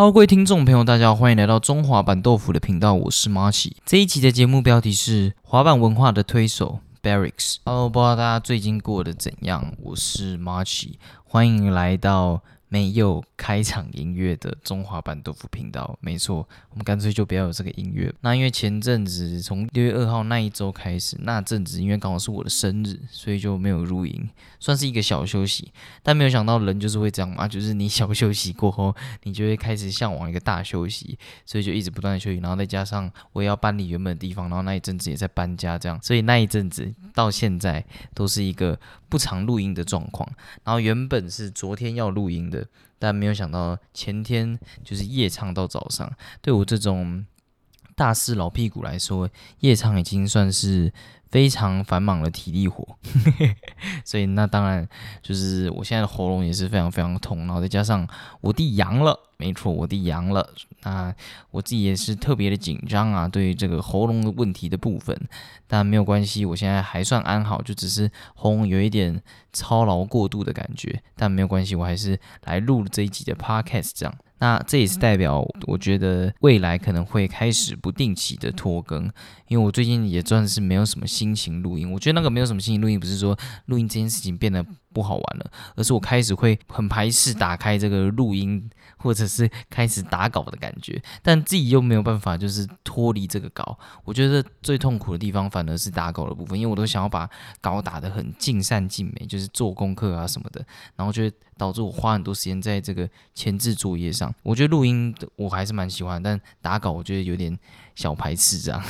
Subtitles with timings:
[0.00, 3.76] 好各位听众朋友，大家好，欢迎来到中华版豆腐的频道，我是马奇。
[3.84, 7.56] 这一期的节目标题是滑板文化的推手 Barracks。
[7.66, 9.74] Hello，不知道大家最近过得怎样？
[9.82, 12.40] 我是马奇，欢迎来到。
[12.72, 18.14] 没有开场音乐的中华版豆腐频道，没错，我们干脆就不要有这个音乐。
[18.20, 24.30] 那因为前阵子从六月二号那一周开始，那阵子因为刚好是我的生日，所以就没有录音，
[24.60, 25.72] 算是一个小休息。
[26.00, 28.94] 但没有想到人就是会这样嘛，就是你小休息过后，
[29.24, 32.38] 你就会开始向往一个大休息，所以就一直不断的休息。
[32.38, 37.84] 然后再加上我也要搬离原本的地方，然后那一阵子也在搬家，这样，所以那一阵子到现在
[38.14, 38.78] 都是一个
[39.10, 40.26] 不常录音的状况。
[40.64, 42.66] 然后原本是昨天要录音的。
[43.02, 47.24] 但没有想到前天就是夜唱到早上，对我这种
[47.96, 49.26] 大四老屁股来说，
[49.60, 50.92] 夜唱已经算是
[51.30, 52.86] 非常繁忙的体力活，
[54.04, 54.86] 所以那当然
[55.22, 58.06] 就是我现在的喉咙也是非常非常痛，然后再加上
[58.40, 59.18] 我弟阳了。
[59.36, 60.46] 没错，我弟阳了，
[60.82, 61.14] 那
[61.50, 65.18] 我自己也是特别的紧张啊，对于这个喉咙的问题的部分，
[65.66, 74.14] 但没有关系，我现在还算安好，就只是喉咙有一点操劳过度的感觉，但没有关系，我还是来录这一集的 podcast 这样。
[74.40, 79.04] 那这也是代表，我觉得未来可能会开始不定期的拖更，
[79.48, 81.92] 因为我最近也算是没有什么心情录音。
[81.92, 88.68] 我觉得那个没有什么心情录音，不是说录音这件事情变得不好玩了，而是我开始会很排斥打开这个录音。
[89.00, 93.78] 或者是开始打稿的感觉，但自己又没有办法，就是脱离这个稿。
[94.04, 97.28] 我觉得最痛苦的地方反而是打稿的部分，因为我都想要把
[97.60, 100.64] 稿打得很尽善尽美，就是做功课啊什么的，
[100.96, 101.22] 然后就
[101.56, 104.32] 导致我花很多时间在这个前置作业上。
[104.42, 107.58] 我觉得录音我还是蛮喜欢，但打稿我觉得有点
[107.94, 108.82] 小排斥这样。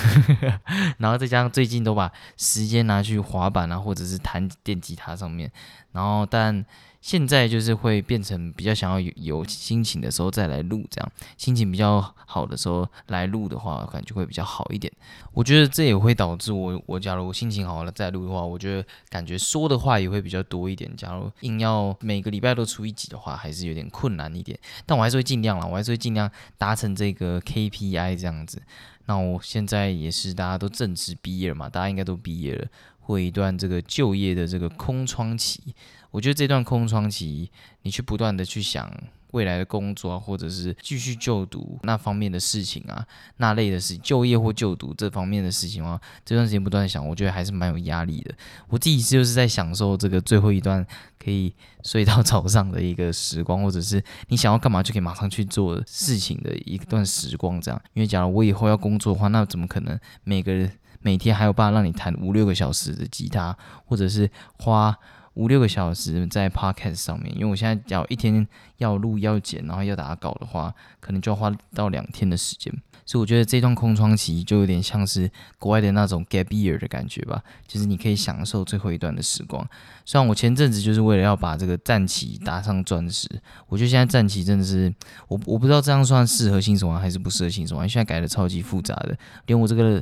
[0.98, 5.50] 然后再加上最近都把时间拿去滑板啊，或者是弹电吉他上面，
[5.92, 6.66] 然后但。
[7.00, 14.92] 现在就是会变成比较想要有有心情的时候再来录，这样心情比较好的时候来录的话，感觉会比较好一点。
[15.32, 20.94] 我觉得这也会导致我，我假如心情好了再录的话，我觉得感觉说的话也会比较多一点。
[20.94, 24.58] 假如硬要每个礼拜都出一集的话，还是有点困难一点。
[24.84, 28.60] 但我还是会尽量啦，我还是会尽量达成这个 KPI 这样子。
[29.06, 32.68] 那我现在也是大家都正式毕业了嘛，大家应该都毕业了，
[33.00, 35.74] 会一段这个就业的这个空窗期。
[36.10, 37.50] 我觉得这段空窗期，
[37.82, 38.90] 你去不断的去想
[39.30, 43.06] 未来的工作啊，或者是继续就读那方面的事情啊，
[43.36, 48.34] 那类的事，就业或就读这方面的事情啊，这段时间不断想，我觉得还是蛮有压力的。
[48.68, 50.84] 我自己就是在享受这个最后一段
[51.16, 51.54] 可以
[51.84, 57.80] 睡到早上的一个时光，或者是你想要干嘛就可以马上去做事情的一段时光，这样。
[57.92, 60.72] 因为假如我以后要工作的话，那怎么可能每个人
[61.02, 64.28] 每天还有办法让你弹五六个小时的吉他，或者是
[64.58, 64.98] 花。
[65.34, 68.46] 五六个小时在 podcast 上面，因为我现在要一天
[68.78, 72.72] 要录要剪，然后要打稿的话，可能就要花到两天的时间。
[73.06, 79.66] 所以我觉得这段空窗期就有点像是国外的那种 gap year 的感觉吧，就是你可以享受最后一段的时光。
[80.04, 83.28] 虽然我前阵子就是为了要把这个战旗打上钻石，
[83.66, 84.92] 我觉得现在战旗真的是
[85.26, 90.00] 我我不知道这样算适合新手玩还是不适合新手玩，现在改的超级复杂的，连我这个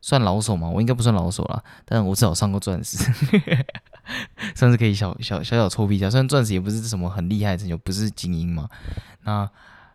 [0.00, 2.96] 算老手嘛，我应该不算老手啦，但是我至少上过钻石。
[4.54, 8.68] 算是可以小小小小臭屁一下，虽然钻石也不是什么很厉害的成就，不是精英嘛。
[9.24, 9.48] 那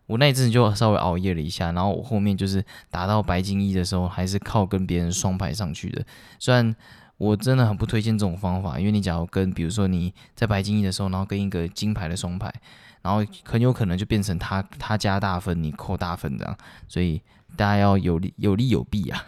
[0.08, 6.06] 我那一阵就稍微熬夜了一下，然后我后面就是打到白金一的时候，还是靠跟别人双排上去的。
[6.38, 6.76] 虽然
[7.18, 12.54] 我真的很不推荐这种方法，因为你假如跟比如说你在白金一的时候，然后跟一个金牌的双排，
[13.02, 16.58] 然后很有可能就变成他他加大分，你扣大分这样，
[16.88, 17.22] 所以。
[17.58, 19.26] 大家要有利有利有弊啊，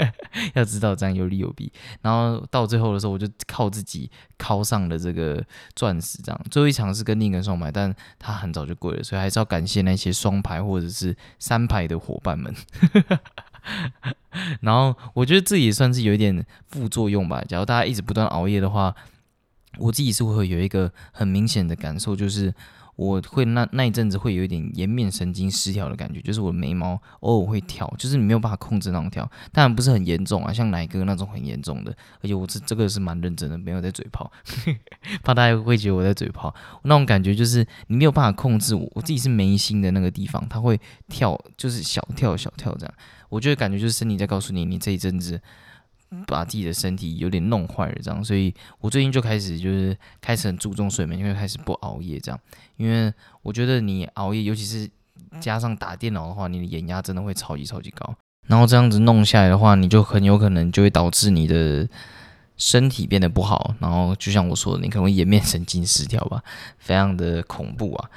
[0.54, 1.72] 要知道这样有利有弊。
[2.02, 5.44] 然后到最后的时候，我就靠自己考上了这个
[5.74, 12.54] 钻石，这样最后一场是跟另一个双排，但他很早就跪了，所以还是要感谢那些双排或者是三排的伙伴们。
[14.60, 17.42] 然后我觉得这也算是有一点副作用吧。
[17.48, 18.94] 假如大家一直不断熬夜的话，
[19.78, 22.54] 我自己是会有一个很明显的感受，就是。
[22.96, 34.32] 我会那那一阵子会有一点颜面神经失调的感觉，就是我的眉毛偶尔会跳，就是你没有办法控制那种跳，当然不是很严重啊，像奶哥那种很严重的，而且我这这个是蛮认真的，没有在嘴炮，
[35.22, 42.94] 怕大家会觉得我在嘴炮，那种感觉就是你没有办法控制我，我自己是眉心的那个地方，它会跳，就是小跳小跳这样，
[43.28, 45.40] 我就会感觉就是身体在告诉你，你这一阵子。
[46.26, 52.40] 把自己的身体有点弄坏了，这样，所以我最近就开始就是开始很注重睡眠，因为开始不熬夜这样，
[52.76, 53.12] 因为
[53.42, 54.88] 我觉得你熬夜，尤其是
[55.40, 58.14] 加上打电脑的话，你的眼压真的会超级超级高，
[58.46, 61.88] 然后这样子弄下来的话，你就很有可能就会导致你的
[62.56, 66.42] 身体变得不好，然后就像我说的，你可能会颜面神经失调吧，
[66.78, 68.10] 非常的恐怖啊。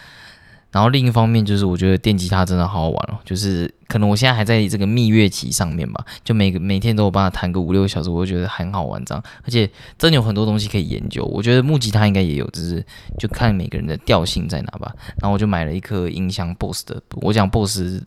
[0.71, 9.67] 然后另一方面就是，我觉得电吉他真的好好玩哦，就是可能我现在还在这个蜜月期上面吧，就每个每天都有办法弹个五六个小时，我就觉得很好玩这样，而且
[9.97, 11.25] 真的有很多东西可以研究。
[11.25, 12.85] 我觉得木吉他应该也有，只是
[13.17, 14.93] 就看每个人的调性在哪吧。
[15.19, 18.03] 然后我就买了一颗音箱 BOSS 的，我讲 BOSS，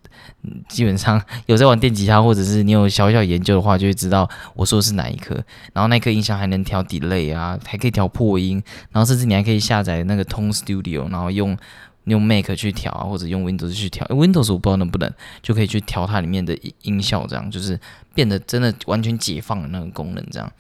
[0.69, 5.35] 基本上 有在玩电吉他或者是你有小小研究的话，就会知道我说的是哪一颗。
[5.73, 8.63] 然后那颗音箱还能调 delay 啊，还可以调破音，
[8.93, 11.59] 然后甚至你还可以下载那个 Tone Studio，然后用。
[12.05, 15.13] 用 Mac 去调啊，或者用 Windows 去调，Windows 我不知道能不能，
[15.43, 17.79] 就可以去调它里面的音效，这样就是
[18.15, 20.53] 变得真的完全解放了那个功能，这样。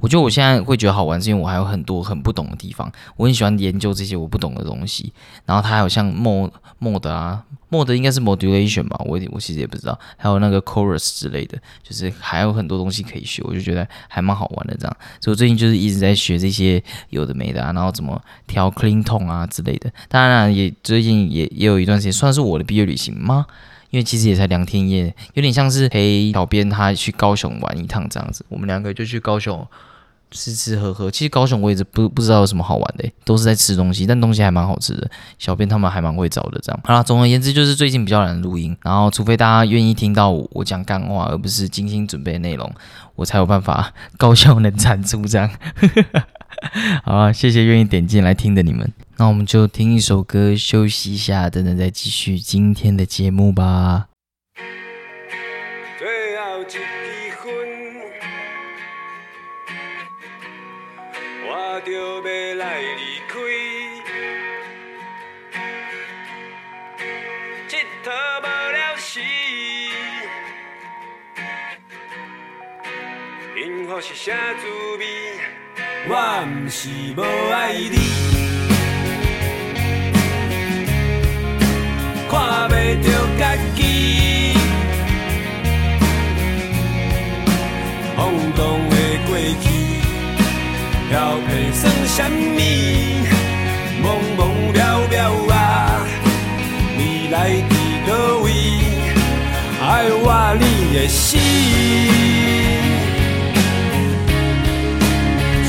[0.00, 5.12] 我觉得我现在会觉得好玩，是因为我还有很多很不懂的地方，我很喜欢研究这些我不懂的东西。
[5.44, 6.50] 然后它还有像 mod
[6.80, 9.98] mod 啊，mod 应该是 modulation 吧，我我其实也不知道。
[10.16, 14.96] 还有那个 chorus 之类的，就是还有很多东西可以学，我就觉得还蛮好玩的这样。
[15.20, 19.90] 所以我最近就是一直在学这些有的没的啊，然后怎么调 clean tone 啊之类的。
[20.08, 23.46] 当然也最近也也有一段时间算是我的毕业旅行吗？
[23.94, 28.44] 因为其实也才两天一夜，有点像是陪小编他去高雄玩一趟这样子。
[28.48, 29.64] 我们两个就去高雄
[30.32, 31.08] 吃吃喝喝。
[31.08, 35.08] 其实高雄我也是不不知道有什么好玩的，都是在吃东西，但东西还蛮好吃的。
[35.38, 36.80] 小编他们还蛮会找的，这样。
[36.82, 42.68] 好啦，总而言之就是最近比较难录音，然后除非大家愿意听到我讲干话，而不是精心准备内容，
[43.14, 45.48] 我才有办法高效能产出这样。
[47.04, 48.92] 好，谢谢愿意点进来听的你们。
[49.16, 54.08] 那我们就听一首歌休息一下，等等再继续今天的节目吧。
[55.96, 56.80] 最后一支
[57.40, 57.46] 分，
[61.46, 63.38] 我就要来离开。
[67.68, 68.10] 这佗
[68.42, 69.20] 无了时，
[73.54, 74.66] 幸福是啥滋
[74.98, 75.06] 味？
[76.08, 77.22] 我毋是无
[77.52, 78.33] 爱你。
[91.14, 92.58] 要配算什么？
[94.02, 94.04] 茫
[94.36, 94.40] 茫
[94.74, 94.76] 渺
[95.08, 95.14] 渺
[95.52, 95.54] 啊，
[96.98, 97.00] 未
[97.30, 97.34] 来
[97.70, 97.72] 伫
[98.08, 98.10] 倒
[98.42, 98.46] 位？
[99.80, 100.26] 爱我
[100.58, 100.62] 你
[100.96, 101.38] 的心，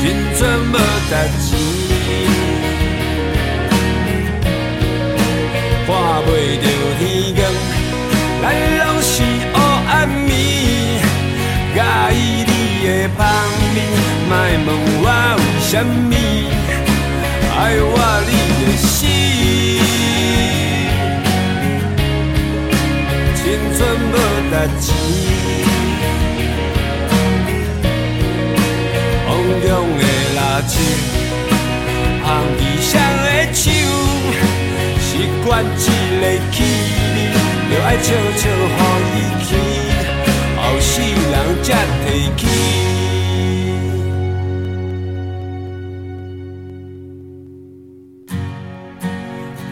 [0.00, 0.04] 青
[0.36, 0.40] 春
[0.72, 0.74] 无
[1.08, 1.12] 值
[1.44, 1.48] 钱。
[5.86, 5.88] 看
[6.26, 6.28] 袂
[6.60, 6.66] 着
[6.98, 7.00] 天
[7.36, 7.38] 光，
[8.42, 8.44] 咱
[8.78, 9.12] 拢是
[9.54, 9.56] 黑
[9.92, 9.94] 暗
[10.26, 10.28] 暝。
[11.72, 11.78] 介
[12.16, 12.18] 意
[12.48, 12.50] 你
[12.84, 13.18] 的香
[13.76, 13.78] 味，
[14.28, 14.34] 莫
[14.66, 14.68] 问
[15.68, 16.14] 什么
[17.58, 17.98] 爱我
[18.28, 18.30] 你
[18.62, 18.94] 的心。
[23.34, 23.42] 青
[23.76, 23.78] 春
[24.12, 24.14] 无
[24.46, 24.86] 值钱，
[29.26, 29.28] 风
[29.60, 29.68] 中
[29.98, 30.00] 的
[30.36, 30.72] 蜡烛，
[32.22, 32.24] 红
[32.60, 32.88] 衣裳
[33.24, 33.60] 的手。
[35.02, 35.10] 习
[35.44, 36.22] 惯一个
[36.52, 36.54] 气
[37.02, 37.04] 味，
[37.68, 38.06] 就爱悄
[38.38, 39.50] 悄予伊去，
[40.56, 41.34] 后世人
[41.64, 41.66] 才
[42.06, 42.95] 提起。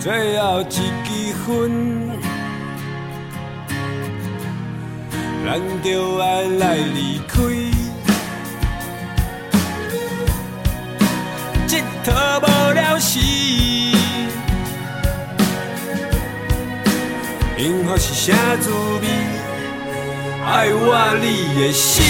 [0.05, 1.49] 最后一支烟，
[5.47, 7.41] 咱就爱来离开，
[11.67, 11.73] 一
[12.05, 13.19] 佗无了时。
[17.57, 18.71] 幸福是啥滋
[19.01, 19.09] 味？
[20.45, 21.25] 爱我你
[21.59, 22.03] 的死，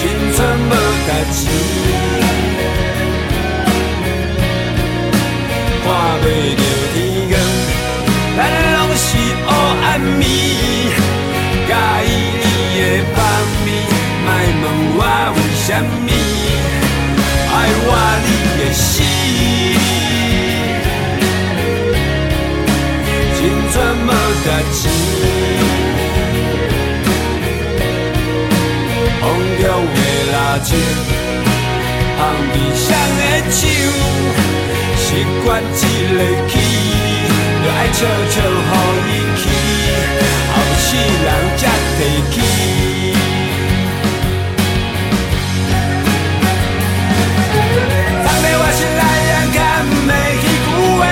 [0.00, 0.02] 青
[0.34, 0.72] 春无
[1.30, 1.38] 值
[6.22, 6.24] 袂
[6.56, 6.62] 着
[6.94, 6.96] 天
[7.30, 7.32] 光，
[8.36, 8.38] 咱
[8.74, 9.06] 拢是
[9.46, 9.48] 黑
[9.84, 9.86] 暗
[10.20, 10.22] 暝。
[11.68, 11.72] 介
[12.06, 12.08] 意
[12.40, 12.44] 你
[12.76, 12.82] 的
[13.14, 13.16] 香
[13.64, 13.66] 味，
[14.24, 14.28] 莫
[14.62, 14.64] 问
[14.96, 15.00] 我
[15.34, 16.08] 为什么
[17.52, 17.54] 爱
[17.86, 17.88] 我
[18.24, 18.84] 你的心。
[23.72, 24.08] 怎么
[24.44, 24.80] 得钱？
[29.20, 29.22] 风
[29.60, 29.64] 中
[29.94, 29.98] 的
[30.32, 30.68] 蜡烛，
[32.18, 32.86] 香味香
[33.16, 33.60] 的手，
[35.10, 35.66] 习惯一
[36.14, 36.52] 个气，
[37.64, 37.98] 就爱笑
[38.30, 39.42] 笑予伊去，
[40.52, 40.86] 后世
[41.24, 41.60] 人才
[41.96, 41.98] 提
[42.30, 42.34] 起。
[48.24, 49.58] 放在我心内，人看
[50.06, 50.08] 袂
[50.40, 50.68] 起句
[51.00, 51.02] 话，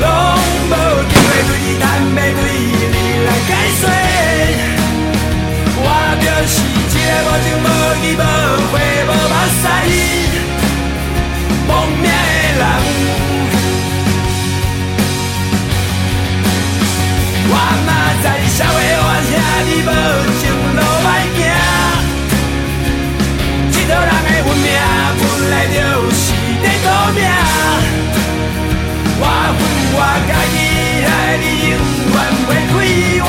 [0.00, 0.04] 拢。
[0.68, 0.74] 无
[1.08, 2.18] 机会对你谈，对
[2.90, 3.82] 你来解说。
[5.82, 5.86] 我
[6.20, 7.66] 就是一个无情无
[8.02, 8.20] 义无
[8.72, 8.74] 悔
[9.06, 9.64] 无目屎
[19.86, 19.88] 无
[20.40, 20.42] 情
[20.76, 21.38] 路歹行。
[23.72, 24.68] 一道人的运命
[25.18, 25.78] 本来就
[26.10, 26.22] 是
[26.62, 27.18] 在赌命，
[29.20, 29.22] 我
[29.56, 29.58] 恨
[29.92, 30.56] 我家己，
[31.06, 31.08] 害
[31.40, 31.72] 你永
[32.12, 32.74] 远袂亏
[33.22, 33.28] 我。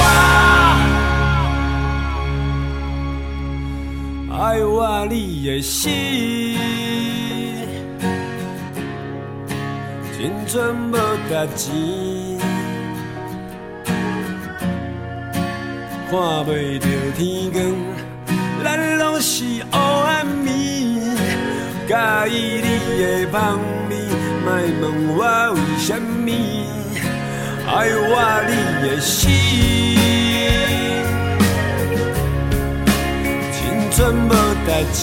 [4.34, 4.76] 爱我
[5.10, 5.14] 你
[5.46, 5.90] 的心，
[10.18, 10.54] 真正
[10.92, 10.94] 无
[11.30, 12.31] 值钱。
[16.12, 17.64] 看袂着天光，
[18.66, 20.52] 咱拢是黑暗面。
[21.88, 21.96] 介
[22.30, 22.68] 意你
[23.02, 23.58] 的香
[23.90, 23.92] 味，
[24.44, 24.46] 莫
[24.82, 24.84] 问
[25.16, 25.20] 我
[25.54, 26.28] 为什么
[27.66, 28.14] 爱我
[28.46, 28.52] 你
[28.90, 29.16] 的心。
[33.54, 33.58] 青
[33.94, 34.30] 春无
[34.66, 35.00] 值钱。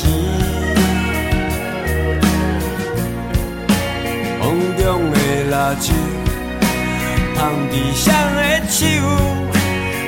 [4.42, 4.44] 风
[4.76, 5.16] 中的
[5.50, 5.86] 蜡烛，
[7.34, 7.38] 香
[7.70, 8.04] 伫谁
[8.60, 8.76] 的手？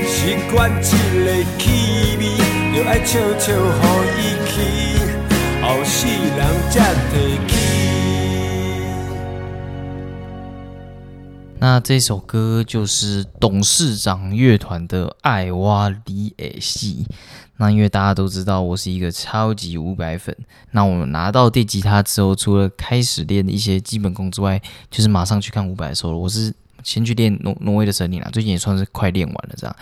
[0.07, 1.66] 习惯一个气
[2.19, 2.25] 味，
[2.75, 4.54] 就爱悄悄予伊去，
[5.62, 6.40] 后世人
[6.71, 7.50] 才提起。
[11.59, 17.07] 那这首歌就是董事长乐团的《爱哇里诶西》。
[17.59, 20.35] 那因为大家都知道我是一个超级五百粉，
[20.71, 24.59] 那我拿到电吉他之后，除了开始练一些基本功之外，
[24.90, 26.16] 就是马上去看五百的收了。
[26.16, 29.77] 我是先去练挪挪威的森林啦，最近也算是快练完了这样。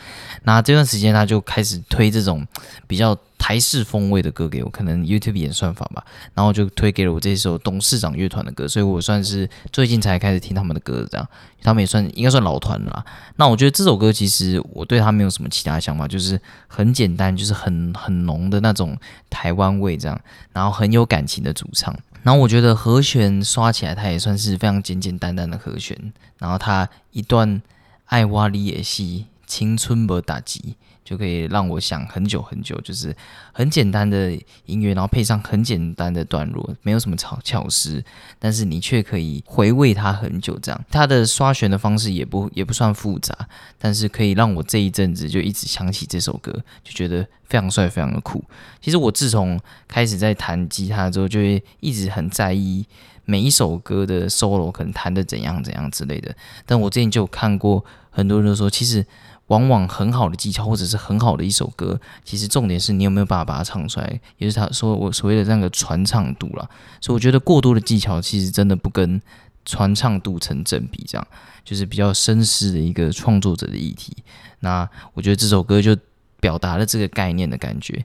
[0.44, 2.46] 那这段时间他就开始推这种
[2.86, 3.16] 比较。
[3.38, 11.26] 台式风味的歌给我，可能 YouTube 演算法吧，然后就推给了我这首董事长乐团的歌，所以我算是最近才开始听他们的歌，这样，
[11.62, 13.04] 他们也算应该算老团了啦。
[13.36, 18.98] 那我觉得这首歌其实我对他没有什么其他想法，就是很简单，就是很很浓的那种
[19.30, 20.20] 台湾味这样，
[20.52, 27.62] 然后很有感情的主唱，然后我觉得和弦刷起来，它也算是非常简简单单的和弦，然后它一段
[28.06, 30.76] 爱挖里野戏，青春不打击。
[31.08, 33.16] 就可以让我想很久很久，就是
[33.50, 34.30] 很简单的
[34.66, 38.04] 音乐，然后配上很简单的段落，没有什么巧巧思，
[38.38, 40.58] 但是你却可以回味它很久。
[40.58, 43.34] 这样，它的刷弦的方式也不 也不算复杂，
[43.78, 46.52] 但是可以让我这一阵子就一直想起这首歌，
[46.84, 48.44] 就觉得非常帅，非常的酷。
[48.82, 52.84] 其实我自从开始在弹吉他之后，就会一直很在意
[53.24, 56.36] 每一首歌的 solo 可能弹的怎样怎样之类的。
[56.66, 59.06] 但我之前就有看过很多人都说，其实。
[59.48, 66.70] 往往很好的技巧，或者是很好的一首歌，其实重点是你有没有办法把它唱出来，也是他说我所谓的那个传唱度了。
[67.00, 69.20] 所以我觉得过多的技巧其实真的不跟
[69.64, 71.26] 传唱度成正比，这样
[71.64, 74.16] 就是比较绅士的一个创作者的议题。
[74.60, 75.96] 那我觉得这首歌就
[76.40, 78.04] 表达了这个概念的感觉，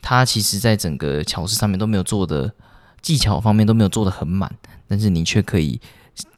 [0.00, 2.52] 它其实在整个巧思上面都没有做的
[3.02, 4.54] 技巧方面都没有做的很满，
[4.86, 5.80] 但是你却可以。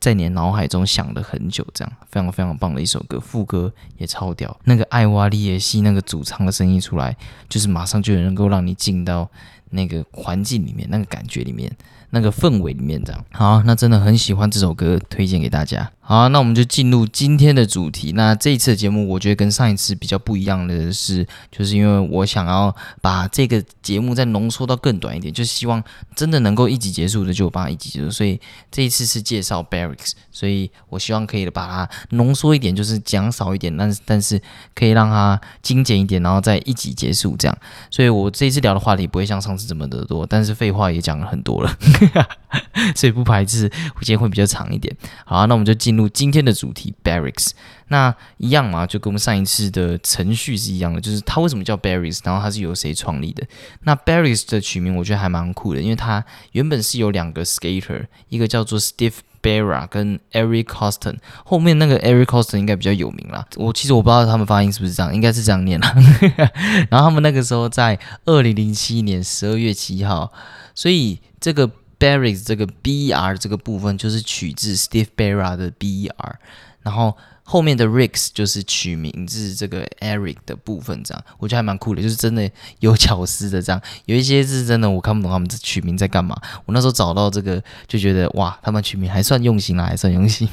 [0.00, 4.58] 在你脑海中想了很久，这样非常非常棒的一首歌，副歌也超屌。
[4.64, 7.16] 那个艾瓦利耶西那个主唱的声音出来，
[7.49, 9.30] 就是马上就能够让你进到
[9.70, 11.70] 那个环境里面，那个感觉里面。
[12.11, 15.91] 那个氛围里面，这样好，那真的很喜欢这首歌，推荐给大家。
[16.00, 18.12] 好，那我们就进入今天的主题。
[18.12, 25.85] 那这一次的节目，我觉得跟上一次比较不一样的是，就是因为我想要把这个节目再浓缩到更短一点，就希望
[26.17, 28.11] 真的能够一集结束的就把它一集结束。
[28.11, 34.41] 所以这一次是介绍 Barracks，所以我希望可以把它浓缩一点，就是讲少一点，但是但是
[34.75, 37.59] 可以让它精简一点，然后再一集结束这样。
[37.91, 41.77] 所以我这一次聊的话题不会像上次这么的多，但是废话也讲了很多了。
[42.95, 44.95] 所以不排斥，我今天会比较长一点。
[45.25, 47.50] 好，那我们就进入今天的主题，Barracks。
[47.90, 53.47] 那一样嘛，就跟我们上一次的程序是一样的，就是它为什么叫 Barracks，然后它是由谁创立的？
[53.83, 63.47] 那 Barracks 的取名我觉得还蛮酷的，因为它原本是有两个 skater，一个叫做 Steve Barra 跟 Eric Coston，后面那个 Eric Coston 应该比较有名啦。
[63.57, 65.95] 我其实我不知道他们发音是不是这样，应该是这样念啦。
[66.90, 70.31] 然后他们那个时候在二零零七年十二月七号，
[70.75, 76.38] 所以这个 Barracks 这个 B R 这个部分就是取自 Steve Barra 的 B R，
[76.83, 82.49] 然后后面的 Ricks 就是取名字这个 Eric 的部分，这样我觉得还蛮酷的，就是真的
[82.81, 83.81] 有巧思的这样。
[84.05, 86.40] 有一些是真的我看不懂他们取名在干嘛。
[86.67, 90.49] 我那时候找到这个就觉得哇，他们取名还算用心啦，还算用心。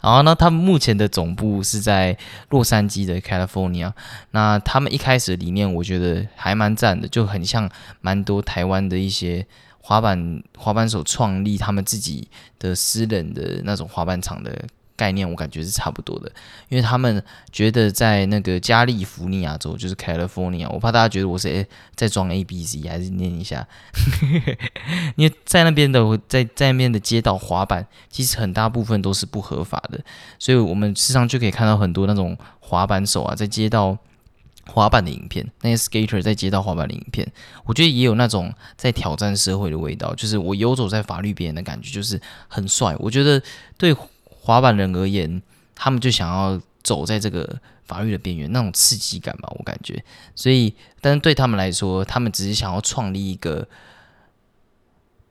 [0.00, 2.16] 然后呢，他们目前的总部是在
[2.48, 3.92] 洛杉矶的 California。
[4.32, 9.46] 那他们一开始的理念我觉得还蛮赞的，就很像蛮多台湾的一些。
[9.82, 12.26] 滑板滑板手创立他们自己
[12.58, 16.30] 的私人的那种滑板场的概念，我感觉是差不多的，
[16.68, 17.20] 因为他们
[17.50, 23.66] 觉得在那个加利福尼亚州，就是 California，我怕大家觉得我是诶在装 A B C，还是念一下，
[25.16, 30.00] 因为在那边的在在那边的街道滑板，其实很大部分都是不合法的，
[30.38, 33.98] 所以我们时常就可以看到很多那种滑板手啊，在街道。
[34.66, 37.30] 滑板的影片，那些 skater 在街道滑板的影片，
[37.64, 42.94] 我觉得也有那种在挑战社会的味道，就是我游走在法律边缘的感觉，就是很帅。
[42.98, 43.42] 我觉得
[43.76, 43.92] 对
[44.28, 45.42] 滑板人而言，
[45.74, 50.02] 他们就想要走在这个法律的边缘，那种刺激感吧，我感觉。
[50.34, 53.66] 所以，但是对他们来说，他们只是想要创立一个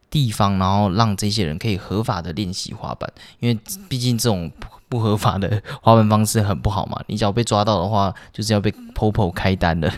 [0.10, 3.58] 地方，然后让这些人可以合法的练习滑板，因为
[3.88, 4.52] 毕竟这种
[4.92, 9.90] 不合法的 滑板方式很不好嘛，你只要被抓到的话，就是要被 Popo 开单的。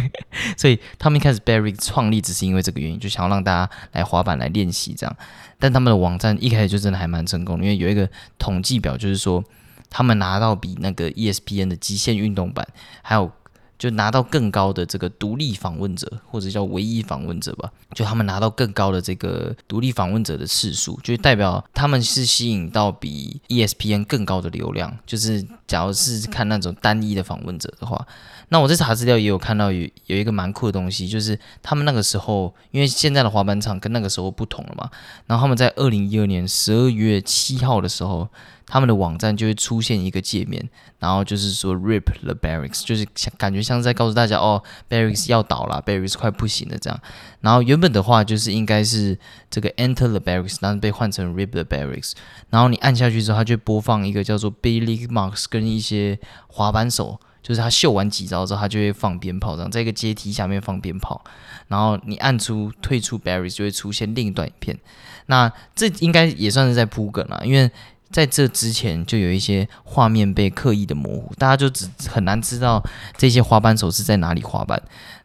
[0.56, 5.16] 所以他们一开始 Barry 创立只是因为这个原因，就想要让大家来滑板来练习这样。
[5.58, 9.44] 但他们的网站一开始就真的还蛮成功，因为有一个统计表，就是说
[9.90, 12.66] 他们拿到比那个 ESPN 的极限运动版
[13.02, 13.30] 还有。
[13.78, 17.70] 就拿到更高的这个独立访问者，或者叫唯一访问者吧。
[17.94, 24.94] 就他们拿到更高的这个独立访问者的次数，就代表他们是吸引到比 ESPN 更高的流量。
[25.06, 28.06] 就是假如是看那种单一的访问者的话，
[28.48, 34.90] 那我在查资料也有看到有有一个蛮酷的东西，就是他们那个时候，因为现在的滑板场跟那个时候不同了嘛。
[35.26, 38.28] 然后他们在二零一二年十二月七号的时候。
[38.68, 47.00] 他们的网站就会出现一个界面，然后就是说 “rip the barracks”，就是像感觉像在告诉大家哦，barracks 要倒了，barracks 快不行了这样。
[47.40, 49.18] 然后原本的话就是应该是
[49.50, 52.12] 这个 “enter the barracks”，但是被换成 “rip the barracks”。
[52.50, 61.24] 然后你按下去之后，它就播放一个叫做 “Billy Marks” 跟一些滑板手，就是他秀完几招之后，他就会放鞭炮，这样在一个阶梯下面放鞭炮。
[61.68, 64.78] 然后你按出退出 barracks，就会出现另一段影片。
[65.24, 67.70] 那这应该也算是在铺梗了，因为。
[68.10, 72.82] 在这之前，就有一些画面被刻意的模糊，大家就只很难知道
[73.16, 74.82] 这些滑板手是在哪里滑板，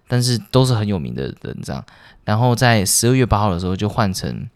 [0.07, 1.83] 但是都是很有名的人这样。
[2.25, 4.49] 然后在十二月八号的时候，就换成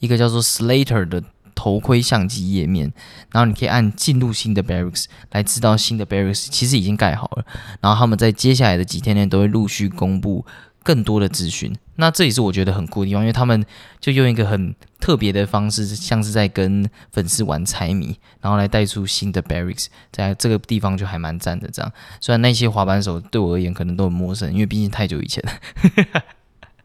[0.00, 1.22] 一个叫做 Slater 的
[1.54, 2.92] 头盔相机页面，
[3.30, 7.44] 然后你可以按进入新的 Barracks 来知道新的 Barracks 其实已经盖好了，
[7.80, 10.44] 然后他们在接下来的几天内都会陆续公布。
[10.84, 13.64] 更多的资讯，那这也是我觉得很酷的地方，因为他们
[13.98, 21.66] 就用一个很特别的方式，像是在跟粉丝玩猜谜，然后来带出新的 barracks，在这个地方就还蛮赞的。
[21.72, 26.22] 这样，虽然那些滑板手对我而言可能都很陌生，因为毕竟太久以前了，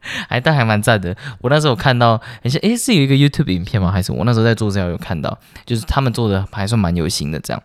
[0.28, 1.14] 还但还蛮赞的。
[1.42, 3.92] 我那时候看到，而且诶，是有一个 YouTube 影片吗？
[3.92, 7.62] 还是我那时候在做资料有看到，就是他们做的还算蛮有心的这样。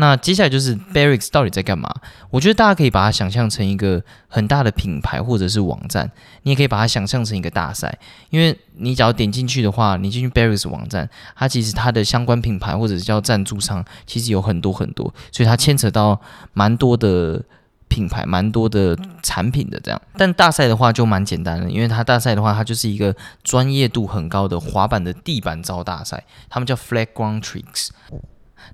[0.00, 1.92] 那接下来就是 Barracks 到底在干嘛？
[2.30, 6.08] 我觉得大家可以把它想象成一个很大的品牌或者是网站，
[6.44, 7.98] 你也可以把它想象成一个大赛。
[8.30, 16.20] 因为你只要点进去的话，你进去 Barracks 网站，它其实它的相关品牌或者是叫赞助商，其实有很多很多，所以它牵扯到
[16.52, 17.42] 蛮多的
[17.88, 20.00] 品牌、蛮多的产品的这样。
[20.16, 27.88] 但大赛的话就蛮简单的，因为它大赛的话，它就是一个专业度很高的滑板的地板招大赛，他们叫 Flat Ground Tricks。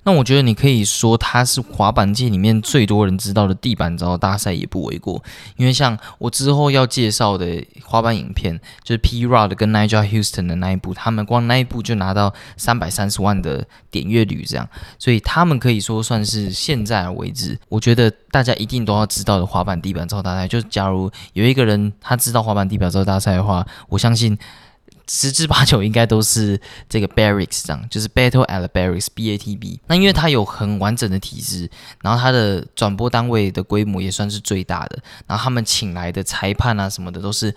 [0.02, 5.22] 那我觉得你可以说它是滑板界里面最多人知道的地板招大赛也不为过，
[5.56, 20.46] 因为像我之后要介绍的滑板影片，就是 P Rod 跟 Nigel Houston 的那一部，他们光那一部就拿到三百三十万的点阅率，这样，所以他们可以说算是现在为止，我觉得大家一定都要知道的滑板地板招大赛。
[20.46, 24.36] 就假如有一个人他知道滑板地板招大赛的话，我相信。
[25.08, 29.80] 十之八九应该都是这个 Barracks 这样，就是 Battle at the Barracks B A T B。
[29.86, 31.70] 那因为它有很完整的体制，
[32.02, 37.54] 然后它的转播单位的规模也算是最大的，然后他们请来的裁判啊什么的都是。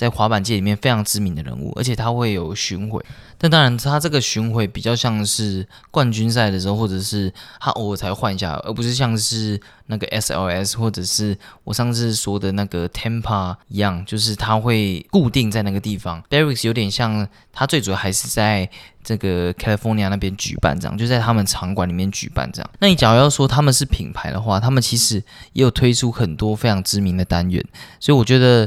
[0.00, 3.04] 在滑板界里面非常知名的人物，而且他会有巡回，
[3.36, 16.22] 但当然他这个巡回比较像是冠军赛的时候，或者是他偶尔才换一下，而不是像是那个 SLS 或者是我上次说的那个 Tampa 一样，就是他会固定在那个地方。
[16.30, 18.66] Barracks 有点像，他最主要还是在
[19.04, 22.70] 这个 California 那边举办这样，就在他们场馆里面举办这样。
[22.78, 27.62] 那你假如要说他们是品牌的话，他们其实也有推出很多非常知名的单元，
[27.98, 28.66] 所以我觉得。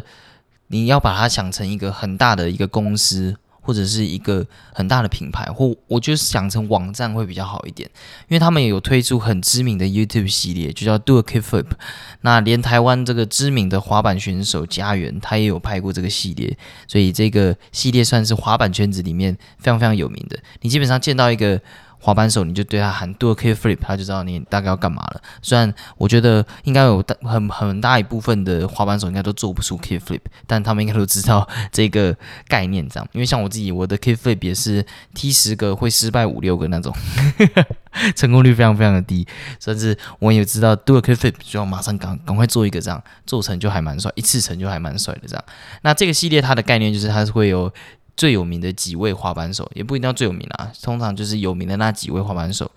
[0.68, 7.90] 你要把它想成一个很大的一个公司，或者是一个很大的品牌，或我就是想成网站会比较好一点，
[8.28, 11.68] 因为他们也有推出很知名的 YouTube 系列，就叫 Do a Kickflip。
[12.22, 20.40] 那连台湾这个知名的滑板选手家园，他也有拍过这个系列，所以这个系列算是滑板圈子里面非常非常有名的。
[20.62, 21.62] 你基本上见到一个。
[22.04, 25.22] 滑板手，你就对他喊 do a kickflip，他就知道你大概要干嘛了。
[25.42, 32.14] 虽然我觉得应该有大很很大一部分的滑板手应该都做不出 kickflip，但他们应该都知道这个
[32.50, 33.08] 概念，这样。
[33.14, 36.94] 因为像我自己，我的 kickflip 也是踢十个会失败五六个那种，
[38.18, 39.26] 成功率非常非常的低。
[39.62, 45.44] 甚至我也知道 do a kickflip 就要马上赶赶快做一个这样，做成就还蛮帅，一次成就还蛮帅的这样。
[45.84, 47.72] 那这个系列它的概念就是它是会有。
[48.16, 52.70] 最有名的几位滑板手也不一定要最有名啊，通常就是有名的那几位滑板手，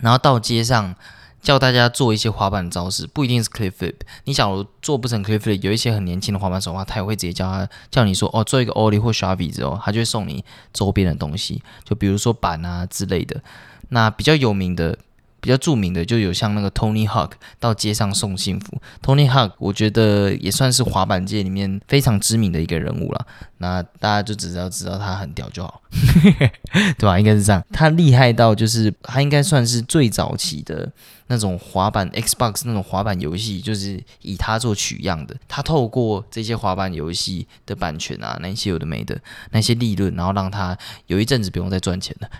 [0.00, 0.94] 然后到街上
[1.42, 3.94] 叫大家做一些滑板招式，不一定是 cliff flip。
[4.24, 13.42] 你假如做不成 cliff flip，有一些很年轻的滑板手的话，他也会直接教他叫你说哦，做一个 ollie 或 sharpie 之后，他就会送你周边的东西，就比如说板啊之类的。
[13.88, 14.96] 那比较有名的，
[15.40, 18.80] 比较著名的就有像那个 Tony Hawk 到街上送幸福。
[19.02, 23.26] Tony Hawk 我觉得也算是滑板界里面非常知名的一个人物了。
[23.58, 25.82] 那大家就只要知道他很屌就好，
[26.98, 27.18] 对吧？
[27.18, 27.64] 应该是这样。
[27.72, 30.90] 他厉害到就是他应该算是最早期的
[31.26, 35.34] 那种滑板 Xbox 那种滑板游戏，就是以他做取样的。
[35.48, 40.76] 他透过这些滑板游戏的版权啊，那些有的没的那些利润，然后让他
[41.06, 42.30] 有一阵子不用再赚钱了。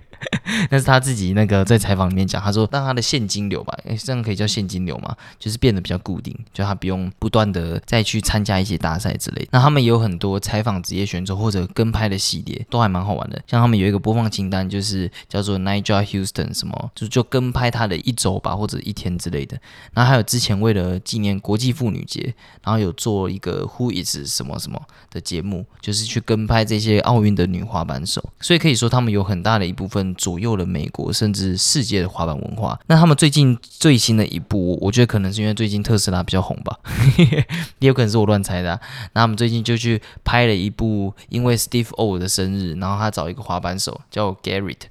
[0.70, 9.46] 那是他自己那个在采访里面讲，他说让他的现金流吧，诶，这样可以叫现金流嘛，就是变得比较固定，就他不用不断的再去参加一些大赛之类。
[9.52, 13.40] 那他们也有很多采访职业选手或者跟拍的系列，都还蛮好玩的。
[13.46, 19.58] 像他们有一个播放清单，就是叫做 Nigel Houston 什么，就就跟拍他的一周吧或者一天之类的。
[19.92, 28.22] 然后还有之前为了纪念国际妇女节，然后有做一个 Who is 什么什么的节目，就是去跟拍这些奥运的女滑板手。
[28.40, 32.78] 所以可以说他们有很大的一部分左右了美国甚至世界的滑板文化。
[32.86, 36.78] 那他们最近最新的一部，我觉得可能是因为最近特斯拉比较红吧，
[37.80, 38.80] 也有可能是我乱猜的。
[39.12, 44.82] 那他们最近就去拍了一部，因为 Steve O 的生日，然后他找一个滑板手叫 Garrett，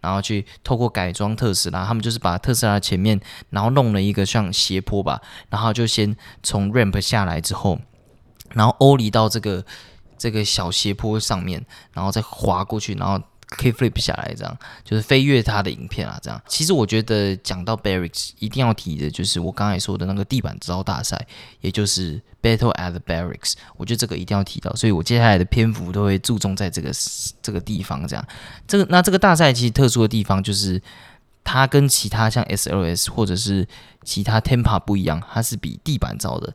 [0.00, 3.20] 然后去透过改装特斯拉，他们就是把特斯拉前面，
[3.50, 7.78] 然后弄了一个像斜坡吧，然后就先从 ramp 下来之后，
[8.50, 9.64] 然后欧离到这个
[10.18, 13.24] 这个小斜坡上面，然后再滑过去，然后。
[13.50, 16.40] 可以 flip 下来，这样就是飞跃他的影片啊，这样。
[16.46, 21.26] 其实我觉得讲到 Barracks，一定要提的就是我刚才说的那个地板招大赛，
[21.60, 23.54] 也就是 Battle at the Barracks。
[23.76, 26.90] 我觉得这个一定要提到，所以我接下来的篇幅都会注重在这个
[27.42, 28.06] 这个地方。
[28.06, 28.24] 这样，
[28.66, 30.80] 这个那这个大赛其实特殊的地方就是
[31.42, 33.66] 它跟其他像 SLS 或者是
[34.04, 36.54] 其他 Tempa 不一样，它是比地板招的。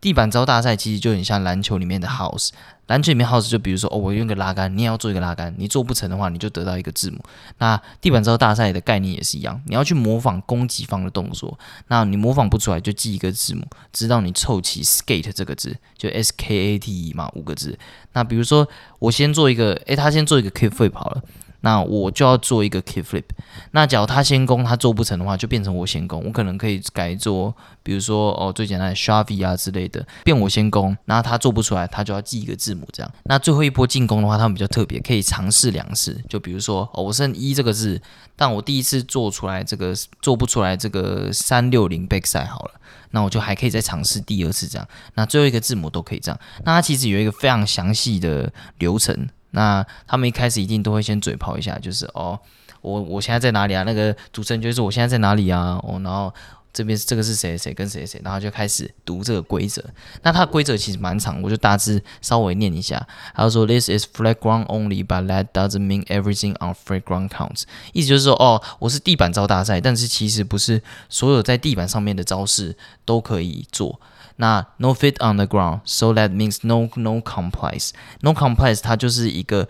[0.00, 2.50] 地板招大赛其实就很像篮球里面的 House。
[2.88, 7.18] 篮球里面 house 就比如说哦，我用个拉杆，你也要做一个拉杆，你做不成的话，你就得到一个字母。
[7.58, 11.58] 那地板招大赛的概念也是一样，你要去模仿攻击方的动作，
[11.88, 17.78] 那你模仿不出来就记一个字母，直到你凑齐 skate 这个字，就 S K A T E 嘛，五个字。
[18.14, 18.66] 那比如说
[19.00, 21.22] 我先做一个，诶，他先做一个 kick flip 好了。
[21.60, 23.24] 那我就要做一个 key flip。
[23.72, 26.22] 那假如他先攻，他做不成的话，就变成我先攻。
[26.24, 30.96] 我可能可以改做，比如说哦，最简单的 shovey 啊之类的，变我先攻。
[31.04, 33.12] 然后他做不出来，他就要记一个字母这样。
[33.24, 36.16] 那最后一波进攻的话，他们比较特别，可以尝试两次。
[36.28, 38.00] 就比如说哦，我剩一这个字，
[38.36, 39.92] 但我第一次做出来这个
[40.22, 42.72] 做不出来这个三六零 backside 好了，
[43.10, 44.86] 那我就还可以再尝试第二次这样。
[45.14, 46.40] 那最后一个字母都可以这样。
[46.64, 49.28] 那它其实有一个非常详细的流程。
[49.50, 52.38] 那他们一开始一定都会先嘴炮一下，就是哦，
[52.80, 53.82] 我我现在在哪里啊？
[53.84, 55.80] 那个主持人就说我现在在哪里啊？
[55.82, 56.32] 哦，然后
[56.72, 59.82] 这边这个是谁谁跟谁谁，然后就开始读这个规则。
[60.22, 63.04] 那它的规则其实蛮长，我就大致稍微念一下。
[63.34, 74.00] 他说：“This is flat ground only, but that doesn't mean everything on flat ground counts。”意思就是说，哦，我是地板招大赛，但是其实不是所有在地板上面的招式都可以做。
[74.40, 77.90] 那 no fit on the ground，so that means no no complies。
[78.20, 79.68] no complies 它就是一个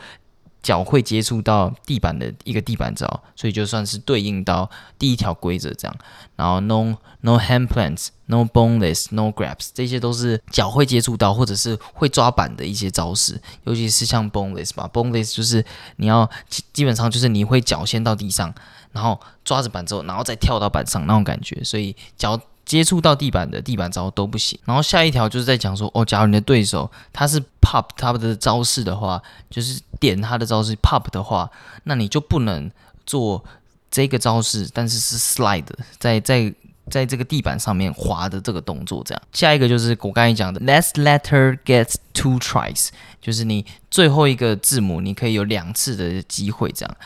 [0.62, 5.96] 脚会接触到地板的一个地板招，所以就算是对应到第一条规则这样。
[6.36, 15.64] 然后 no no hand plants，no boneless，no grabs，这些都是脚会接触到或者是会抓板的一些招式，尤其是像 boneless 吧，boneless 就是
[15.96, 16.28] 你要
[16.74, 18.54] 基本上就是你会脚先到地上，
[18.92, 22.38] 然后抓着板之后，然后再跳到板上那种感觉，所以脚。
[22.68, 24.58] 接触到地板的地板招都不行。
[24.66, 31.50] 然后下一条就是在讲说，哦，假如你的对手他是 pop 他的招式的话，就是点他的招式 pop 的话，
[31.84, 32.70] 那你就不能
[33.06, 33.42] 做
[33.90, 35.64] 这个招式，但是是 slide
[35.98, 36.54] 在在
[36.90, 39.02] 在这个地板上面滑的这个动作。
[39.02, 42.88] 这样，下一个就是我刚才讲的，last letter gets two tries，
[43.22, 46.96] 就是你最后一个字母你可以有两次的机会这样。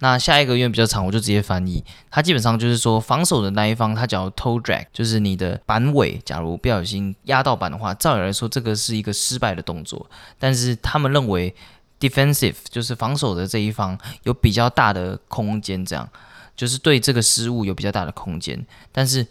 [0.00, 1.84] 那下一个因为比较长，我就直接翻译。
[2.10, 10.08] 它基本上就是说，防守的那一方，他叫 toe drag，就是你的板尾，假如不小心压到板的话，照理来说这个是一个失败的动作。
[10.38, 11.54] 但是他们认为
[11.98, 16.08] defensive 就是防守的这一方有比较大的空间，这样
[16.54, 18.64] 就是对这个失误有比较大的空间。
[18.92, 19.26] 但是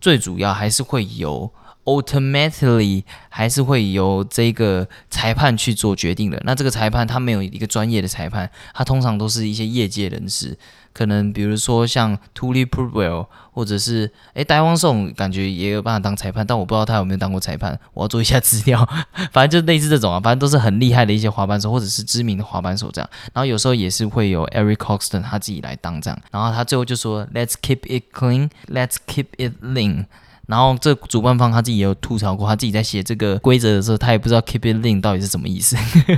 [0.00, 1.50] 最主要还是会有。
[1.84, 6.40] Automatically 还是会由这个裁判去做决定的。
[6.44, 10.56] 那这个裁判他没有一个专业的裁判，他通常都是一些业界人士，
[10.92, 18.88] 可能比如说像 Tully p r w e l l 或者是诶戴汪颂，感觉也有办法当裁判，但我不知道他有没有当过裁判，我要做一下资料。
[19.32, 23.10] 反正就类似这种啊，反正都是很厉害的一些滑板手，或者是知名的滑板手这样。
[23.32, 26.16] 然后有时候也是会有 Eric Coxton 他自己来当这样。
[26.30, 30.06] 然后他最后就说：“Let's keep it clean, let's keep it lean。”
[30.46, 35.76] 然后这主办方他自己也有吐槽过，他自己在写这个规则的时候，他也不知道 keep it clean 到底是什么意思。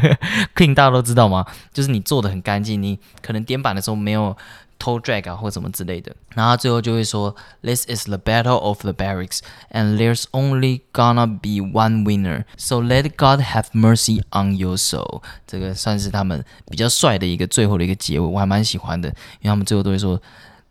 [0.57, 1.45] clean 大家都知道吗？
[1.73, 4.35] 就是你做的很干净，你可能点板的时候没有
[4.79, 6.11] 偷 drag 啊或什么之类的。
[6.31, 12.45] 然后他最后就会说，This is the battle of the barracks, and there's only gonna be one winner.
[12.57, 15.23] So let God have mercy on your soul。
[15.47, 19.11] 这个算是他们比较帅的一个最后的一个结尾，我还蛮喜欢的，
[19.41, 20.21] 因为他们最后都会说。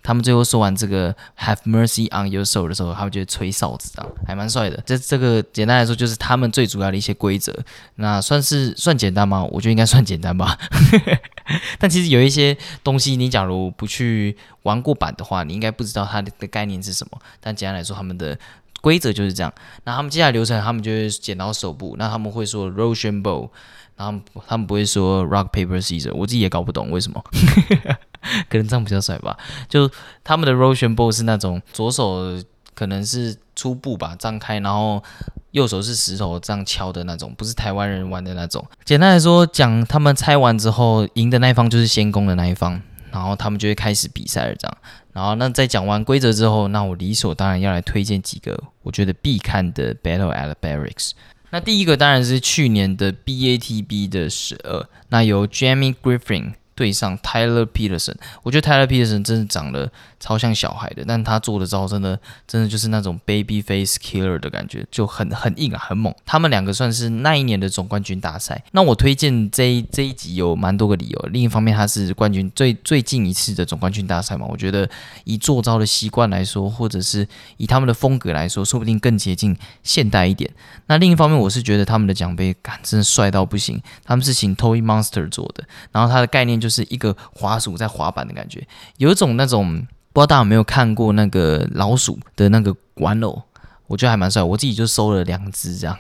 [0.04, 4.84] 他们最后说完这个 "Have mercy on your soul" 的时候，他们就会吹哨子，这样还蛮帅的。
[4.86, 7.58] 这这个简单来说，就是他们最主要的一些规则。
[7.96, 9.44] 那算是算简单吗？
[9.46, 10.58] 我觉得应该算简单吧。
[11.80, 17.20] 但其实有一些东西，你假如不去玩过版的话，你应该不知道它的概念是什么。
[17.40, 18.38] 但简单来说，他们的
[18.82, 19.54] 规则就是这样。
[19.86, 21.96] 那他们接下来流程，他们就会剪刀手部。
[21.98, 23.50] 那他们会说 Russian bow，
[23.96, 26.14] 然后他们不会说 Rock paper scissors。
[26.14, 27.24] 我自己也搞不懂为什么。
[28.50, 29.38] 可能这样比较帅吧。
[29.68, 29.90] 就
[30.24, 32.42] 他们的 Russian bow 是那种左手
[32.74, 35.04] 可能是初步吧，张开，然后
[35.52, 38.66] 右手是石头这样敲的那种，不是台湾人玩的那种。
[38.84, 42.82] 简单来说，讲他们拆完之后，赢的那一方就是先攻的那一方，
[43.12, 44.56] 然后他们就会开始比赛了。
[44.56, 44.78] 这样，
[45.14, 51.12] 然后那在讲完规则之后，那我理所当然要来推荐几个我觉得必看的 Battle at the Barracks。
[51.52, 56.54] 那第一个当然是去年的 BATB 的十二，那由 Jamie Griffin。
[56.76, 66.12] 对上 Tyler Peterson，我觉得 Tyler Peterson 真的长得超像小孩的，但他做的招真的真的就是那种 baby face killer 的感觉，就很很硬啊，很猛。
[66.26, 68.64] 他们两个算是那一年的总冠军大赛。
[68.72, 71.30] 那我推荐这这一集有蛮多个理由。
[71.32, 74.90] 另一方面，他是冠军最最近一次的总冠军大赛嘛，我觉得
[75.26, 80.50] 以做招的习惯来说，或者是以他们的风格来说，说不定更接近现代一点。
[80.88, 83.80] 那另一方面，我是觉得他们的奖杯感真的帅到不行。
[84.04, 86.63] 他们是请 Toy Monster 做的，然后它的概念。
[86.64, 93.44] 就是一个滑鼠在滑板的感觉，有一种那种不知道大家有没有看过那个老鼠的那个玩偶，
[93.88, 95.98] 我觉得还蛮帅，我自己就收了两只这样。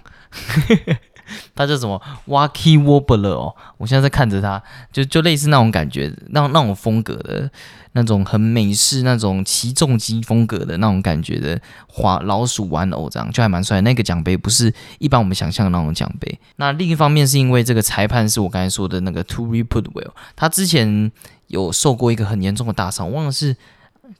[1.56, 7.50] 他叫什么 Wacky Wobbler 哦，我现在在看着他，就就类似那种感觉，那那种风格的。
[7.96, 13.82] 那种很美式、那种起重机风格的那种感觉的滑老鼠玩偶，这样就还蛮帅。
[13.82, 16.40] 那个奖杯不是一般我们想象的那种奖杯。
[16.56, 21.12] 那另一方面是因为这个裁判是我刚才说的那个 To Reput Well，他之前
[21.50, 23.56] 有受过一个很严重的大伤，我忘了是。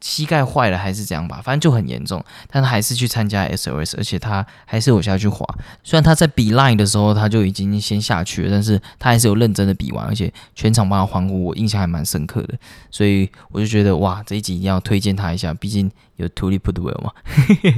[0.02, 5.46] 膝盖坏了还是怎样吧，反正就很严重，但他还是去参加 SOS，而且他还是有下去滑。
[5.84, 12.58] 虽然他在比 line 的时候他就已经先下去了，但是他还是有认真的比完，而且全场帮他欢呼，我印象还蛮深刻的。
[12.92, 17.12] 所以我就觉得哇，这一集一定要推荐他一下，毕竟有 t o l y put well 嘛。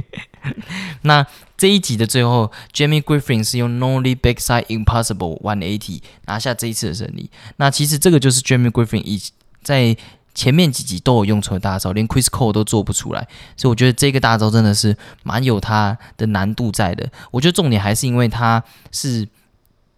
[1.02, 1.26] 那
[1.56, 7.30] 这一集的最后，Jamie Griffin 是用 Nollie Backside Impossible One Eighty 拿下这一次的胜利。
[7.56, 9.20] 那其实这个就是 Jamie Griffin 以
[9.62, 9.96] 在
[10.36, 17.10] 前面几集都有用错大招，连 Chris Cole 都做不出来，所以我觉得这个大招真的是蛮有它的难度在的。
[17.32, 19.26] 我觉得重点还是因为它是。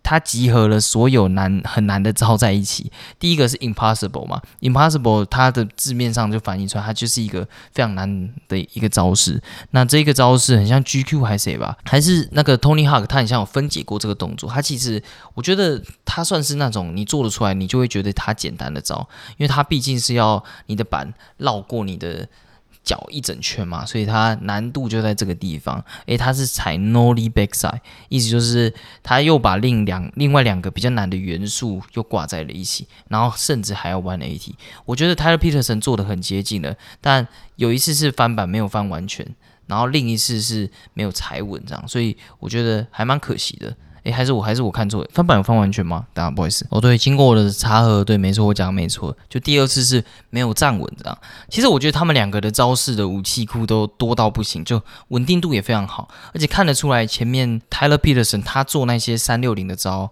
[0.09, 2.90] 它集合了所有难很难的招在一起。
[3.18, 9.38] 第一个是 impossible 嘛，impossible 它的字面上就反映出来，它就是一个非常难的一个招式。
[9.73, 11.77] 那这个招式很像 GQ 还是谁吧？
[11.85, 14.49] 还是那个 Tony Hawk，他很像有分解过这个动作。
[14.49, 15.03] 他其实
[15.35, 22.27] 我觉得他算是那种你做得出来，你就会觉得它简单的招，因为它毕竟是要你的板绕过你的。
[22.88, 25.85] 脚一整圈嘛，所以它难度就在这个地方。
[26.07, 28.72] 诶，它是踩 nollie backside，意思就是
[29.03, 34.55] 它又把另两另外两个比较难的元素又挂在了一起，然后甚至还要弯 AT。
[34.87, 39.27] 我觉得 Tyler Peterson 做的很接近了，但有一次是翻板没有翻完全，
[39.66, 43.77] 然后另一次是没有踩稳这样，所以我觉得还蛮可惜的。
[44.09, 46.07] 诶，还是我还是我看错，翻版有翻完全吗？
[46.14, 46.66] 当然不好意思。
[46.71, 49.14] 哦，对，经过我的查核，对，没错，我讲没错。
[49.29, 51.18] 就第二次是没有站稳这样。
[51.51, 60.11] 其实我觉得他们两个的招式的武器库都多到不行，就稳定度也非常好，而且看得出来前面 Tyler Peterson 他做那些三六零的招，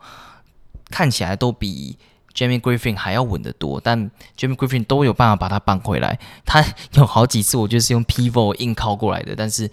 [0.91, 1.97] 看起来都比
[2.35, 3.81] Jamie Griffin 还要稳得多。
[3.83, 9.71] 但 Jamie Griffin 都有办法把它扳回来，他 有好几次我觉得是用 Pivot 硬靠过来的，但是。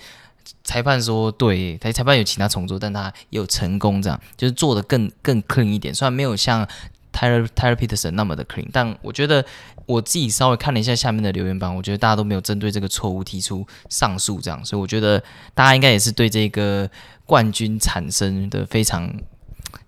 [0.63, 5.93] 裁判说对，他裁判有请他重做，但他也有成功，这样就是做的更更 clean 一点。
[5.93, 6.67] 虽然没有像
[7.11, 9.45] Tyler Tyler Peterson 那么的 clean，但我觉得
[9.85, 15.21] 我自己稍微看了一下下面的留言板，我觉得大家都没有针对这个错误提出上诉，这样，所以我觉得
[15.53, 16.89] 大家应该也是对这个
[17.25, 19.13] 冠军产生的非常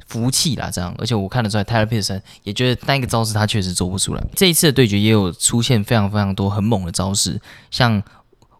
[0.08, 0.94] 服气啦，这样。
[1.00, 4.24] 而且我看得出来，Tyler Peterson 也觉得单一个招式他确实做不出来。
[4.36, 7.41] 这一次的对决也有出现非常非常多很猛的招式，
[7.72, 8.04] 像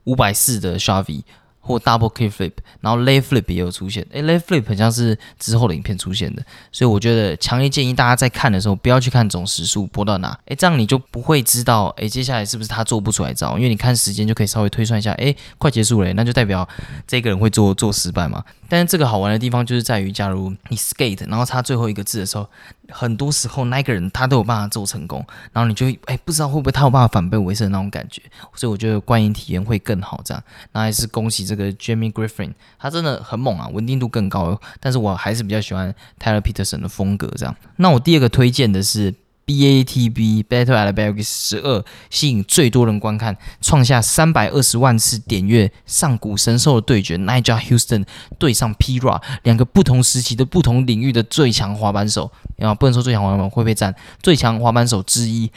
[0.06, 1.22] 五百四的 Shavy。
[1.66, 16.68] 或 double kick flip，然后 lay flip 也有出现，诶 lay flip 很像是之后的影片出现的，所以我觉得强烈建议大家在看的时候不要去看总时数播到哪，诶，这样你就不会知道，诶，接下来是不是他做不出来招，因为你看时间就可以稍微推算一下，诶，快结束了，那就代表
[17.08, 18.44] 这个人会做做失败嘛。
[18.68, 22.48] 但是这个好玩的地方就是在于，假如你 skate，然后差最后一个字的时候，
[22.90, 28.22] 很多时候那个人他都有办法做成功，然后你就哎不知道会不会他有办法反被围胜那种感觉，
[28.54, 30.22] 所以我觉得观影体验会更好。
[30.24, 34.60] 这样，那还是恭喜这个 Jamie Griffin，他真的很猛啊，稳定度更高。
[34.80, 37.28] 但是我还是比较喜欢 Tyler Peterson 的风格。
[37.36, 39.14] 这样，那我第二个推荐的是。
[39.46, 45.72] BATB Battle at b e l g 十二吸引最多人观看，创下三百二十万次点阅。
[45.86, 48.06] 上古神兽的对决，Nigel Houston
[48.40, 55.52] 对上 Pira，两个不同时期的不同领域的最强滑板手，啊，不能说最强滑板手会被战最强滑板手之一，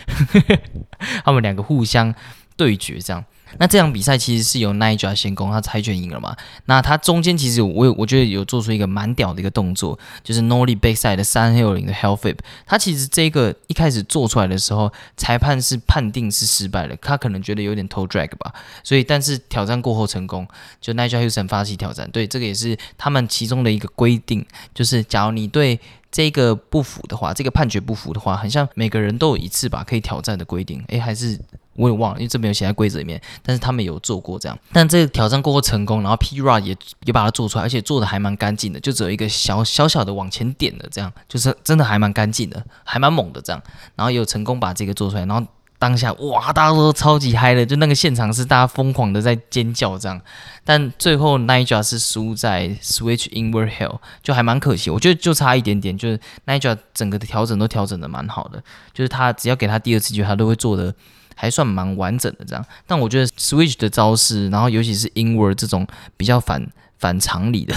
[1.25, 2.15] 他们两个互相
[2.57, 3.25] 对决，这样。
[3.59, 6.37] 那这场比赛其实是由 Nigel 先攻，他猜拳赢了嘛？
[6.67, 12.37] 那他中间其实我我觉得有做出一个蛮屌的一个动作，就是 Nollie Backside 的三六零的 Hell Flip。
[12.67, 18.53] 他其实这个一开始做出来的时候，裁判是判定是失败的，他可能觉得有点 toe drag 吧。
[18.85, 20.47] 所以但是挑战过后成功，
[20.81, 22.11] 就 Nigel Houston 发起挑战。
[22.11, 25.81] 对，这个也是他们其中的一个规定，就是假如你对
[26.13, 30.85] 这个不服的话，这个判决不服的话，很像每个人都有一次吧可以挑战的规定。
[30.89, 31.41] 诶，还是。
[31.79, 33.19] 我也忘了，因为这没有写在规则里面。
[33.43, 43.63] 但是他们有做过这样，但这个挑战过后成功，然后 Pra 也也把它做出来，而且做的还蛮干净的，就只有一个小小小的往前点的这样，就是真的还蛮干净的，还蛮猛的这样。
[43.95, 45.47] 然后有成功把这个做出来，然后
[45.79, 50.21] 当下哇，大家都超级嗨的，就那个现场是大家疯狂的在尖叫这样。
[50.65, 54.91] 但最后 Nigel 是输在 Switch Inward Hill，就还蛮可惜。
[54.91, 58.61] 我觉得就差一点点，就是 Nigel 整个的调整都调整的蛮好的，
[58.93, 60.93] 就是他只要给他第二次机会，他都会做的。
[61.41, 66.67] 还算蛮完整的这样，但我觉得 Switch 的招式，然后尤其是 Inward 这种比较反
[66.99, 67.73] 反常理的，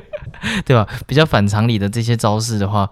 [0.66, 0.86] 对吧？
[1.06, 2.90] 比较反常理的这些招式的话，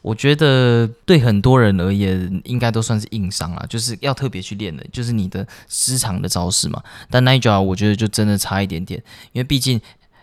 [0.00, 6.82] 我觉得对很多人而言，应该都算是硬伤啊，就是要特别去练的，就是你的失常的招式嘛。
[7.10, 8.98] 但 Nigel 我觉得就真的差一点点，
[9.32, 9.78] 因为毕竟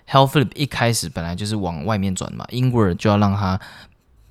[0.10, 3.62] Hell Flip 一开始本来就是往外面转嘛，Inward 就要让它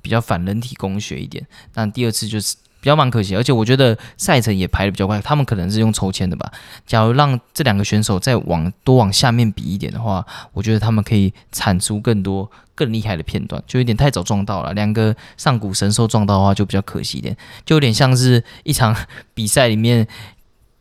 [0.02, 2.56] 比较反人体工学一点，但第二次就是。
[2.86, 6.52] 比较蛮可惜，而且我觉得赛程也排的比较快，他们可能是用抽签的吧。
[6.86, 14.72] 假如让这两个选手再往多往下面比一点的话，我觉得他们可以产出更多更厉害的片段，就有点太早撞到了。
[14.72, 18.94] 两个上古神兽撞到的话，就比较可惜一点，就有点像是一场
[19.34, 20.06] 比赛里面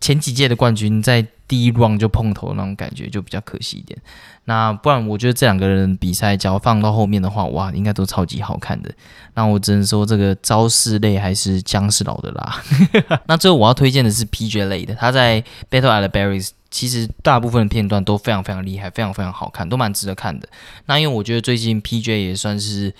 [0.02, 4.00] 前几届的冠军在第一 round 就碰头那种感觉，就比较可惜一点。
[4.46, 8.92] 那不然，我觉得这两个人比赛，只要放到后面的话，哇，应该都超级好看的。
[9.34, 12.64] 那我只能说，这个招式类还是僵尸佬的啦。
[13.28, 20.48] 那最后我要推荐的是 PJ 类的，他在 Battle at the Berries，其实大部分的片段都非常非常厉害，非常非常好看，都蛮值得看的。
[20.86, 22.94] 那因为我觉得最近 PJ 也算是。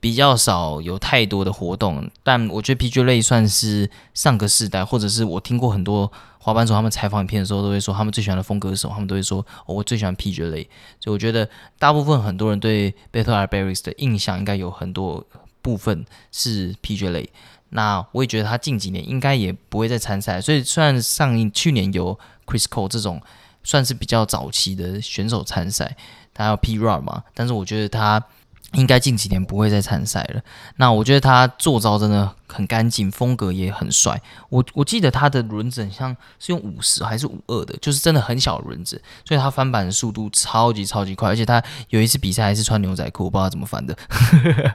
[0.00, 10.62] 比较少有太多的活动，但我觉得 PG 类算是上个世代，或者是我听过很多滑板手他们采访影片的时候，都会说他们最喜欢的风格是什么，他们都会说我最喜欢 PG 类，
[11.00, 11.48] 所以我觉得
[11.80, 15.26] 大部分很多人对 Battle a r b e r r i s 的印象应该有很多
[15.62, 17.28] 部分是 PG 类。
[17.70, 23.20] 那我也觉得他近几年应该也不会再参赛，所以虽然上一去年有 Chris Cole 这种
[23.64, 25.96] 算是比较早期的选手参赛，
[26.32, 28.24] 他要 P R 嘛，但是我觉得他。
[28.74, 30.42] 应该近几年不会再参赛了。
[30.76, 34.20] 那我觉得他做招真的很干净，风格也很帅。
[34.50, 41.30] 我我记得他的轮子很像是用五十还是五二的，就是真的很小轮子，所以他翻板的速度超级超级快。
[41.30, 43.96] 而且他有一次比赛还是穿牛仔裤，不知道怎么翻的。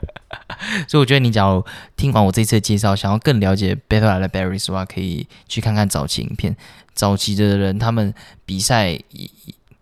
[0.88, 1.64] 所以我觉得你假如
[1.96, 6.56] 听完我这次的介绍，想要更了解 Battle at the Berries 的话，可以去看看早期影片。
[6.94, 8.12] 早期的人他们
[8.44, 8.98] 比赛。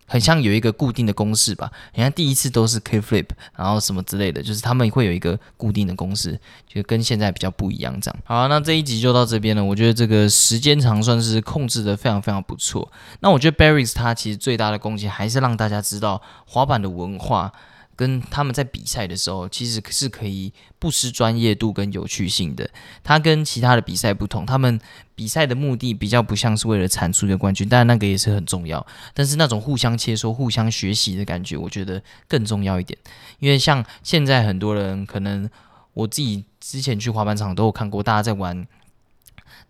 [0.05, 8.19] 很像有一个固定的公式吧，你看第一次都是 K flip，然后什么之类的，就是他们会有一个固定的公式，就跟现在比较不一样这样。
[8.25, 9.63] 好，那这一集就到这边了。
[9.63, 12.91] 我觉得这个时间长算是控制的非常非常不错。
[13.21, 17.53] 那我觉得 Barrys 它其实最大的贡献还是让大家知道滑板的文化。
[17.95, 22.69] 跟他们在比赛的时候，其实是可以不失专业度跟有趣性的。
[23.03, 24.79] 他跟其他的比赛不同，他们
[25.15, 28.85] 比赛的目的比较不像是为了产出一个冠军，当然那个也是很重要。
[29.13, 32.97] 但是那种互相切磋、互相学习的感觉，我觉得更重要一点。
[33.39, 35.49] 因为像现在很多人，可能
[35.93, 38.67] 我自己之前去滑板场都有看过，大家在玩。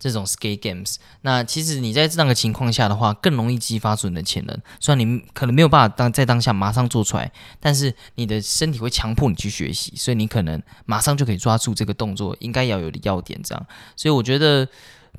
[0.03, 4.61] 这种 skate games，那其实你在这样的情况下的话，更容易激发出你的潜能。
[4.81, 7.31] 虽然你可能没有办法当在当下马上做出来，
[7.61, 13.41] 但是你的身体会强迫你去学习，所以你可能马上就可以抓住这个动作应该要有的要点。
[13.41, 14.67] 这样，所以我觉得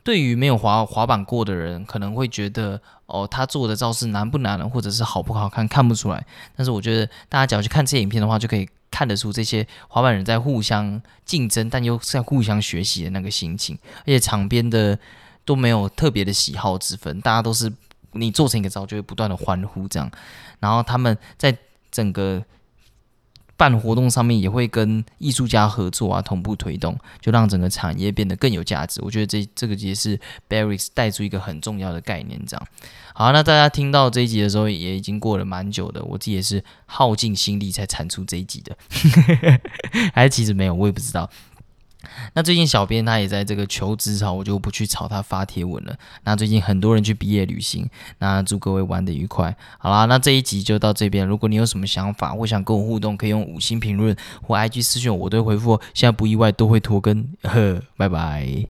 [0.02, 6.26] 对于没有滑滑板过的人，可能会觉得哦，他做的招式难不难，或者是好不好看，看不出来。
[6.54, 8.68] 但是我觉得大家只要去看这些影片的话，就可以。
[8.94, 14.96] 看得出这些滑板人在互相竞争，但又在互相学习的那个心情，而且场边的
[15.44, 17.72] 都没有特别的喜好之分，大家都是
[18.12, 20.08] 你做成一个招就会不断的欢呼这样，
[20.60, 21.56] 然后他们在
[21.90, 22.40] 整个
[23.56, 29.00] 办活动上面也会跟艺术家合作啊，同步推动，就让整个产业变得更有价值。
[29.02, 32.40] 我觉得这这个也是 barris 带出一个很重要的概念。
[32.46, 32.66] 这样，
[33.14, 38.76] 好，那大家听到这一集的时候，也已经过了蛮久的，我自己也是耗尽心力才产出这一集的，
[40.12, 41.30] 还是其实没有，我也不知道。
[42.34, 45.96] 那最近小编他也在这个求职潮，我就不去吵他发帖文了。
[46.24, 47.88] 那最近很多人去毕业旅行，
[48.18, 49.56] 那祝各位玩得愉快。
[49.78, 51.26] 好啦，那这一集就到这边。
[51.26, 55.80] 如果你有什么想法或想跟我互动，可以用五星评论或 IG 私讯，我都会回复。
[55.94, 58.73] 现在不意外都会拖更，呵，拜拜。